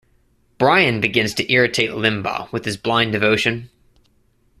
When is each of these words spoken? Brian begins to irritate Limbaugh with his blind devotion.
Brian 0.57 0.99
begins 0.99 1.35
to 1.35 1.53
irritate 1.53 1.91
Limbaugh 1.91 2.51
with 2.51 2.65
his 2.65 2.75
blind 2.75 3.11
devotion. 3.11 3.69